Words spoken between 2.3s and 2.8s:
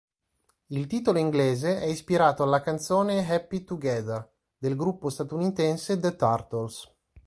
alla